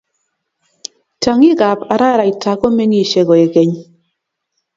[1.19, 3.71] Tiongik ab araraita ko mengishe koek keny